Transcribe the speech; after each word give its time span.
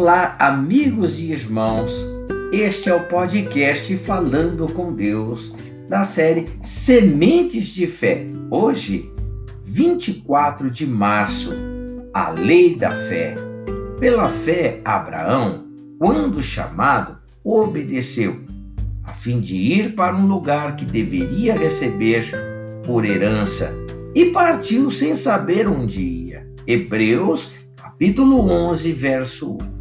Olá, 0.00 0.36
amigos 0.38 1.18
e 1.18 1.32
irmãos. 1.32 2.06
Este 2.52 2.88
é 2.88 2.94
o 2.94 3.08
podcast 3.08 3.96
Falando 3.96 4.72
com 4.72 4.94
Deus, 4.94 5.52
da 5.88 6.04
série 6.04 6.46
Sementes 6.62 7.66
de 7.66 7.84
Fé. 7.84 8.24
Hoje, 8.48 9.10
24 9.64 10.70
de 10.70 10.86
março, 10.86 11.52
a 12.14 12.30
lei 12.30 12.76
da 12.76 12.92
fé. 12.92 13.34
Pela 13.98 14.28
fé, 14.28 14.80
Abraão, 14.84 15.64
quando 15.98 16.40
chamado, 16.40 17.18
obedeceu, 17.42 18.38
a 19.02 19.12
fim 19.12 19.40
de 19.40 19.56
ir 19.56 19.96
para 19.96 20.14
um 20.14 20.28
lugar 20.28 20.76
que 20.76 20.84
deveria 20.84 21.54
receber 21.54 22.30
por 22.86 23.04
herança, 23.04 23.74
e 24.14 24.26
partiu 24.26 24.92
sem 24.92 25.12
saber 25.12 25.66
onde 25.66 26.00
ia. 26.00 26.48
Hebreus 26.64 27.50
capítulo 27.74 28.48
11, 28.48 28.92
verso 28.92 29.54
8. 29.56 29.77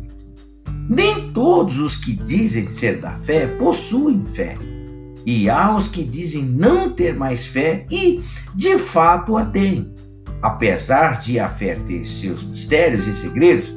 Nem 0.90 1.32
todos 1.32 1.80
os 1.80 1.96
que 1.96 2.14
dizem 2.14 2.70
ser 2.70 3.00
da 3.00 3.12
fé 3.14 3.48
possuem 3.48 4.26
fé. 4.26 4.58
E 5.26 5.50
há 5.50 5.76
os 5.76 5.88
que 5.88 6.04
dizem 6.04 6.44
não 6.44 6.90
ter 6.92 7.14
mais 7.14 7.46
fé 7.46 7.86
e, 7.92 8.24
de 8.56 8.78
fato, 8.78 9.36
a 9.38 9.46
têm. 9.46 9.94
Apesar 10.42 11.20
de 11.20 11.40
a 11.40 11.50
fé 11.50 11.76
ter 11.76 12.06
seus 12.06 12.44
mistérios 12.44 13.08
e 13.08 13.14
segredos, 13.14 13.76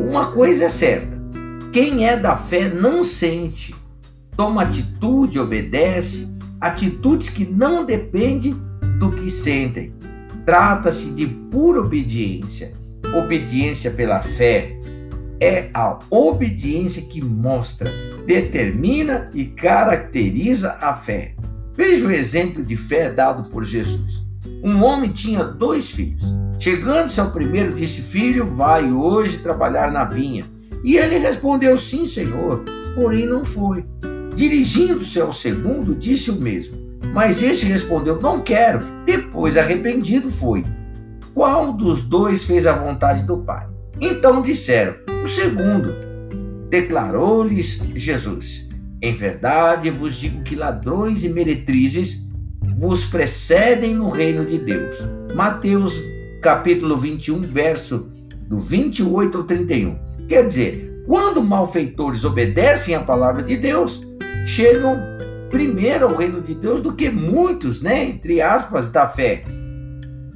uma 0.00 0.32
coisa 0.32 0.64
é 0.64 0.68
certa: 0.68 1.16
quem 1.72 2.06
é 2.06 2.16
da 2.16 2.36
fé 2.36 2.68
não 2.68 3.02
sente, 3.02 3.74
toma 4.36 4.62
atitude, 4.62 5.40
obedece, 5.40 6.28
atitudes 6.60 7.28
que 7.28 7.46
não 7.46 7.86
dependem 7.86 8.54
do 8.98 9.10
que 9.10 9.30
sentem. 9.30 9.94
Trata-se 10.44 11.12
de 11.12 11.26
pura 11.26 11.80
obediência 11.80 12.82
obediência 13.14 13.90
pela 13.90 14.22
fé 14.22 14.78
é 15.42 15.70
a 15.74 15.98
obediência 16.08 17.02
que 17.02 17.20
mostra, 17.20 17.90
determina 18.24 19.28
e 19.34 19.44
caracteriza 19.44 20.78
a 20.80 20.94
fé. 20.94 21.34
Veja 21.76 22.06
o 22.06 22.12
exemplo 22.12 22.64
de 22.64 22.76
fé 22.76 23.10
dado 23.10 23.50
por 23.50 23.64
Jesus. 23.64 24.24
Um 24.62 24.84
homem 24.84 25.10
tinha 25.10 25.42
dois 25.42 25.90
filhos. 25.90 26.22
Chegando-se 26.60 27.20
ao 27.20 27.32
primeiro, 27.32 27.74
disse: 27.74 28.02
Filho, 28.02 28.46
vai 28.46 28.92
hoje 28.92 29.38
trabalhar 29.38 29.90
na 29.90 30.04
vinha. 30.04 30.44
E 30.84 30.96
ele 30.96 31.18
respondeu: 31.18 31.76
Sim, 31.76 32.06
senhor, 32.06 32.62
porém 32.94 33.26
não 33.26 33.44
foi. 33.44 33.84
Dirigindo-se 34.36 35.20
ao 35.20 35.32
segundo, 35.32 35.92
disse 35.92 36.30
o 36.30 36.36
mesmo. 36.36 36.78
Mas 37.12 37.42
este 37.42 37.66
respondeu: 37.66 38.20
Não 38.20 38.40
quero. 38.40 38.80
Depois, 39.04 39.56
arrependido, 39.56 40.30
foi. 40.30 40.64
Qual 41.34 41.72
dos 41.72 42.02
dois 42.02 42.44
fez 42.44 42.64
a 42.64 42.72
vontade 42.72 43.24
do 43.24 43.38
Pai? 43.38 43.71
Então 44.00 44.42
disseram: 44.42 44.94
O 45.22 45.26
segundo. 45.26 45.94
Declarou-lhes 46.68 47.82
Jesus: 47.94 48.68
Em 49.00 49.14
verdade 49.14 49.90
vos 49.90 50.14
digo 50.16 50.42
que 50.42 50.56
ladrões 50.56 51.22
e 51.22 51.28
meretrizes 51.28 52.30
vos 52.76 53.04
precedem 53.04 53.94
no 53.94 54.08
reino 54.08 54.44
de 54.44 54.58
Deus. 54.58 54.96
Mateus 55.34 56.00
capítulo 56.40 56.96
21, 56.96 57.42
verso 57.42 58.08
do 58.48 58.58
28 58.58 59.38
ao 59.38 59.44
31. 59.44 59.98
Quer 60.28 60.46
dizer, 60.46 61.04
quando 61.06 61.42
malfeitores 61.42 62.24
obedecem 62.24 62.94
à 62.94 63.00
palavra 63.00 63.42
de 63.42 63.56
Deus, 63.56 64.06
chegam 64.46 64.98
primeiro 65.50 66.06
ao 66.06 66.16
reino 66.16 66.40
de 66.40 66.54
Deus 66.54 66.80
do 66.80 66.94
que 66.94 67.10
muitos, 67.10 67.80
né, 67.82 68.04
entre 68.08 68.40
aspas, 68.40 68.90
da 68.90 69.06
fé. 69.06 69.44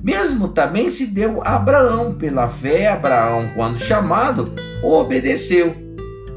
Mesmo 0.06 0.50
também 0.50 0.88
se 0.88 1.04
deu 1.04 1.42
a 1.42 1.56
Abraão. 1.56 2.14
Pela 2.14 2.46
fé, 2.46 2.86
Abraão, 2.86 3.50
quando 3.56 3.76
chamado, 3.76 4.52
obedeceu, 4.80 5.74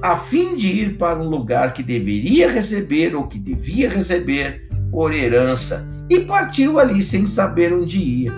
a 0.02 0.16
fim 0.16 0.56
de 0.56 0.70
ir 0.70 0.98
para 0.98 1.20
um 1.20 1.30
lugar 1.30 1.72
que 1.72 1.84
deveria 1.84 2.50
receber 2.50 3.16
ou 3.16 3.28
que 3.28 3.38
devia 3.38 3.88
receber 3.88 4.68
por 4.90 5.14
herança, 5.14 5.88
e 6.10 6.22
partiu 6.22 6.80
ali 6.80 7.04
sem 7.04 7.28
saber 7.28 7.72
onde 7.72 8.00
ia. 8.00 8.34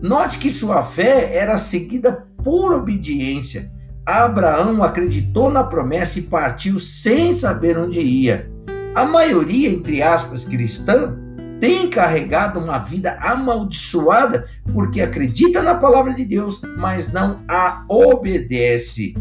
Note 0.00 0.38
que 0.38 0.48
sua 0.48 0.80
fé 0.80 1.34
era 1.34 1.58
seguida 1.58 2.24
por 2.44 2.72
obediência. 2.72 3.68
Abraão 4.06 4.80
acreditou 4.80 5.50
na 5.50 5.64
promessa 5.64 6.20
e 6.20 6.22
partiu 6.22 6.78
sem 6.78 7.32
saber 7.32 7.76
onde 7.76 7.98
ia. 7.98 8.48
A 8.94 9.04
maioria, 9.04 9.68
entre 9.68 10.00
aspas, 10.02 10.44
cristã, 10.44 11.18
tem 11.60 11.88
carregado 11.88 12.60
uma 12.60 12.78
vida 12.78 13.12
amaldiçoada 13.20 14.48
porque 14.72 15.00
acredita 15.00 15.62
na 15.62 15.74
palavra 15.74 16.12
de 16.12 16.24
Deus, 16.24 16.60
mas 16.76 17.10
não 17.10 17.40
a 17.48 17.84
obedece. 17.88 19.14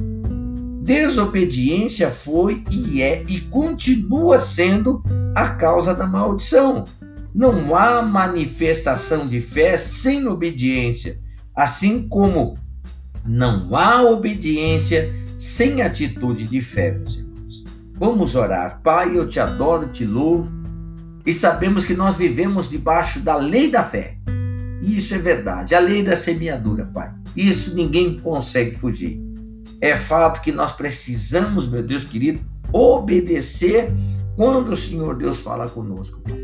Desobediência 0.81 2.09
foi 2.11 2.63
e 2.69 3.01
é 3.01 3.23
e 3.27 3.39
continua 3.41 4.37
sendo 4.37 5.01
a 5.33 5.49
causa 5.49 5.93
da 5.93 6.05
maldição. 6.05 6.85
Não 7.33 7.75
há 7.75 8.01
manifestação 8.01 9.25
de 9.25 9.41
fé 9.41 9.77
sem 9.77 10.27
obediência, 10.27 11.19
assim 11.55 12.07
como 12.07 12.57
não 13.25 13.75
há 13.75 14.03
obediência 14.03 15.13
sem 15.37 15.81
atitude 15.81 16.45
de 16.45 16.61
fé, 16.61 16.91
meus 16.91 17.15
irmãos. 17.15 17.65
Vamos 17.93 18.35
orar. 18.35 18.81
Pai, 18.83 19.17
eu 19.17 19.27
te 19.27 19.39
adoro, 19.39 19.87
te 19.87 20.05
louvo 20.05 20.64
e 21.25 21.33
sabemos 21.33 21.83
que 21.83 21.95
nós 21.95 22.15
vivemos 22.15 22.69
debaixo 22.69 23.19
da 23.19 23.35
lei 23.35 23.71
da 23.71 23.83
fé. 23.83 24.17
Isso 24.81 25.15
é 25.15 25.17
verdade, 25.17 25.73
a 25.73 25.79
lei 25.79 26.03
da 26.03 26.15
semeadura, 26.15 26.85
Pai. 26.85 27.11
Isso 27.35 27.73
ninguém 27.73 28.19
consegue 28.19 28.75
fugir. 28.75 29.19
É 29.81 29.95
fato 29.95 30.41
que 30.41 30.51
nós 30.51 30.71
precisamos, 30.71 31.67
meu 31.67 31.81
Deus 31.81 32.03
querido, 32.03 32.41
obedecer 32.71 33.91
quando 34.35 34.69
o 34.69 34.75
Senhor 34.75 35.15
Deus 35.15 35.39
fala 35.39 35.67
conosco. 35.67 36.21
Pai. 36.21 36.39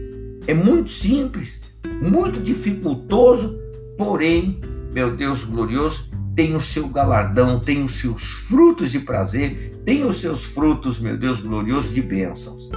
É 0.48 0.54
muito 0.54 0.90
simples, 0.90 1.62
muito 2.02 2.40
dificultoso, 2.40 3.60
porém, 3.98 4.60
meu 4.92 5.16
Deus 5.16 5.44
glorioso, 5.44 6.10
tem 6.36 6.56
o 6.56 6.62
seu 6.62 6.88
galardão, 6.88 7.60
tem 7.60 7.84
os 7.84 7.96
seus 7.96 8.24
frutos 8.24 8.92
de 8.92 9.00
prazer, 9.00 9.80
tem 9.86 10.04
os 10.04 10.16
seus 10.16 10.44
frutos, 10.44 11.00
meu 11.00 11.16
Deus 11.16 11.40
glorioso, 11.40 11.94
de 11.94 12.02
bênçãos. 12.02 12.72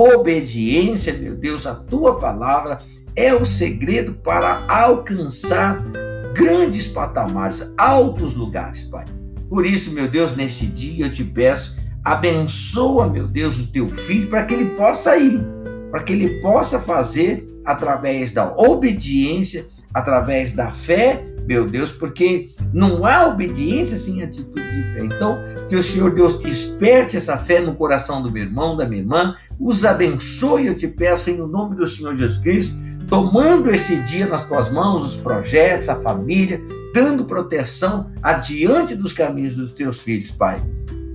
Obediência, 0.00 1.12
meu 1.12 1.34
Deus, 1.34 1.66
a 1.66 1.74
tua 1.74 2.20
palavra 2.20 2.78
é 3.16 3.34
o 3.34 3.44
segredo 3.44 4.12
para 4.12 4.64
alcançar 4.68 5.82
grandes 6.32 6.86
patamares, 6.86 7.74
altos 7.76 8.36
lugares, 8.36 8.82
Pai. 8.82 9.04
Por 9.50 9.66
isso, 9.66 9.92
meu 9.92 10.08
Deus, 10.08 10.36
neste 10.36 10.66
dia 10.66 11.06
eu 11.06 11.10
te 11.10 11.24
peço, 11.24 11.76
abençoa, 12.04 13.08
meu 13.08 13.26
Deus, 13.26 13.58
o 13.58 13.72
teu 13.72 13.88
filho 13.88 14.28
para 14.28 14.44
que 14.44 14.54
ele 14.54 14.66
possa 14.76 15.16
ir, 15.16 15.44
para 15.90 16.04
que 16.04 16.12
ele 16.12 16.40
possa 16.40 16.78
fazer 16.78 17.44
através 17.64 18.32
da 18.32 18.54
obediência, 18.56 19.66
através 19.92 20.52
da 20.52 20.70
fé 20.70 21.26
meu 21.48 21.64
Deus, 21.64 21.90
porque 21.90 22.50
não 22.74 23.06
há 23.06 23.26
obediência 23.26 23.96
sem 23.96 24.22
atitude 24.22 24.70
de 24.70 24.82
fé. 24.92 25.02
Então, 25.02 25.38
que 25.66 25.74
o 25.74 25.82
Senhor 25.82 26.14
Deus 26.14 26.38
desperte 26.38 27.16
essa 27.16 27.38
fé 27.38 27.58
no 27.58 27.74
coração 27.74 28.22
do 28.22 28.30
meu 28.30 28.42
irmão, 28.42 28.76
da 28.76 28.86
minha 28.86 29.00
irmã, 29.00 29.34
os 29.58 29.86
abençoe, 29.86 30.66
eu 30.66 30.76
te 30.76 30.86
peço, 30.86 31.30
em 31.30 31.38
nome 31.38 31.74
do 31.74 31.86
Senhor 31.86 32.14
Jesus 32.14 32.36
Cristo, 32.36 32.76
tomando 33.08 33.70
esse 33.70 33.96
dia 34.02 34.26
nas 34.26 34.46
tuas 34.46 34.70
mãos, 34.70 35.02
os 35.02 35.16
projetos, 35.16 35.88
a 35.88 35.96
família, 35.96 36.60
dando 36.92 37.24
proteção 37.24 38.10
adiante 38.22 38.94
dos 38.94 39.14
caminhos 39.14 39.56
dos 39.56 39.72
teus 39.72 40.02
filhos, 40.02 40.30
Pai. 40.30 40.62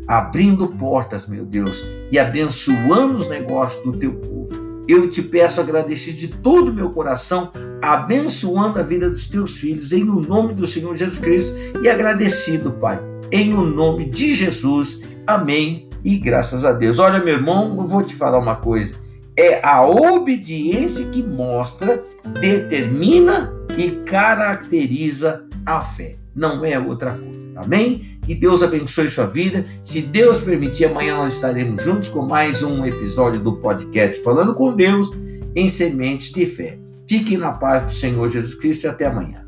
Abrindo 0.08 0.68
portas, 0.68 1.28
meu 1.28 1.46
Deus, 1.46 1.86
e 2.12 2.18
abençoando 2.18 3.14
os 3.14 3.30
negócios 3.30 3.84
do 3.84 3.92
teu 3.92 4.16
povo. 4.16 4.64
Eu 4.88 5.10
te 5.10 5.22
peço 5.22 5.62
agradecido 5.62 6.18
de 6.18 6.28
todo 6.28 6.70
o 6.70 6.74
meu 6.74 6.90
coração, 6.90 7.52
abençoando 7.84 8.80
a 8.80 8.82
vida 8.82 9.10
dos 9.10 9.28
teus 9.28 9.58
filhos, 9.58 9.92
em 9.92 10.04
o 10.04 10.22
nome 10.22 10.54
do 10.54 10.66
Senhor 10.66 10.96
Jesus 10.96 11.20
Cristo, 11.20 11.54
e 11.84 11.90
agradecido, 11.90 12.72
Pai, 12.72 12.98
em 13.30 13.54
o 13.54 13.62
nome 13.62 14.06
de 14.06 14.34
Jesus. 14.34 15.02
Amém. 15.28 15.90
E 16.02 16.18
graças 16.18 16.64
a 16.64 16.72
Deus. 16.72 16.98
Olha, 16.98 17.20
meu 17.20 17.34
irmão, 17.34 17.76
eu 17.78 17.86
vou 17.86 18.02
te 18.02 18.16
falar 18.16 18.40
uma 18.40 18.56
coisa. 18.56 18.96
É 19.36 19.60
a 19.66 19.86
obediência 19.86 21.08
que 21.08 21.22
mostra, 21.22 22.02
determina 22.40 23.54
e 23.78 23.92
caracteriza 23.92 25.46
a 25.66 25.82
fé. 25.82 26.16
Não 26.34 26.64
é 26.64 26.80
outra 26.80 27.12
coisa. 27.12 27.52
Amém? 27.58 28.18
Que 28.22 28.34
Deus 28.34 28.64
abençoe 28.64 29.10
sua 29.10 29.26
vida. 29.26 29.66
Se 29.84 30.02
Deus 30.02 30.40
permitir, 30.40 30.86
amanhã 30.86 31.18
nós 31.18 31.34
estaremos 31.34 31.84
juntos 31.84 32.08
com 32.08 32.22
mais 32.22 32.64
um 32.64 32.86
episódio 32.86 33.42
do 33.42 33.58
podcast 33.58 34.22
Falando 34.22 34.54
com 34.54 34.74
Deus 34.74 35.12
em 35.54 35.68
Sementes 35.68 36.32
de 36.32 36.46
Fé. 36.46 36.80
Fique 37.14 37.38
na 37.38 37.52
paz 37.52 37.84
do 37.84 37.94
Senhor 37.94 38.28
Jesus 38.28 38.56
Cristo 38.56 38.86
e 38.86 38.90
até 38.90 39.06
amanhã. 39.06 39.43